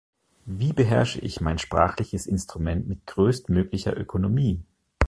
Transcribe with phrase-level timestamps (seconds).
[0.47, 4.63] Wie beherrsche ich mein sprachliches Instrument mit größtmöglicher Ökonomie?